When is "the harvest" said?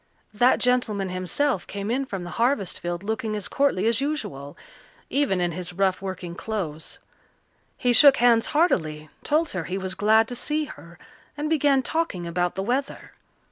2.23-2.79